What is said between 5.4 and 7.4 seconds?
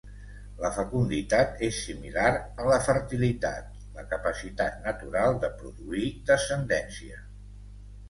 de produir descendència.